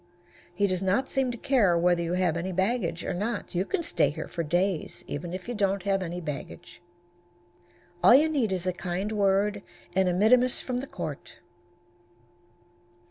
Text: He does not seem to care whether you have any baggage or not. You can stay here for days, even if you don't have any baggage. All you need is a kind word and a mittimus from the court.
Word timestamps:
He 0.55 0.65
does 0.65 0.81
not 0.81 1.07
seem 1.07 1.29
to 1.29 1.37
care 1.37 1.77
whether 1.77 2.01
you 2.01 2.13
have 2.13 2.35
any 2.35 2.51
baggage 2.51 3.05
or 3.05 3.13
not. 3.13 3.53
You 3.53 3.65
can 3.65 3.83
stay 3.83 4.09
here 4.09 4.27
for 4.27 4.41
days, 4.41 5.03
even 5.05 5.31
if 5.31 5.47
you 5.47 5.53
don't 5.53 5.83
have 5.83 6.01
any 6.01 6.19
baggage. 6.19 6.81
All 8.03 8.15
you 8.15 8.27
need 8.27 8.51
is 8.51 8.65
a 8.65 8.73
kind 8.73 9.11
word 9.11 9.61
and 9.95 10.09
a 10.09 10.13
mittimus 10.13 10.59
from 10.63 10.77
the 10.77 10.87
court. 10.87 11.37